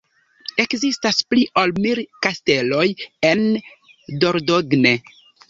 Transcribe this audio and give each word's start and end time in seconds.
Ekzistas 0.61 1.19
pli 1.33 1.43
ol 1.63 1.73
mil 1.83 2.01
kasteloj 2.27 2.87
en 3.31 3.45
Dordogne. 4.27 4.95